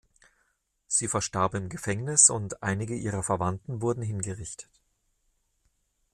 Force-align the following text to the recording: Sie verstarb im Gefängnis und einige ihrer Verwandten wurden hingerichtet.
Sie 0.87 1.07
verstarb 1.07 1.53
im 1.53 1.69
Gefängnis 1.69 2.31
und 2.31 2.63
einige 2.63 2.95
ihrer 2.95 3.21
Verwandten 3.21 3.83
wurden 3.83 4.01
hingerichtet. 4.01 4.67